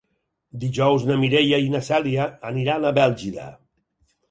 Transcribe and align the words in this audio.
Dijous 0.63 1.05
na 1.09 1.17
Mireia 1.25 1.59
i 1.67 1.69
na 1.75 1.83
Cèlia 1.89 2.27
aniran 2.53 2.91
a 2.91 2.95
Bèlgida. 3.01 3.49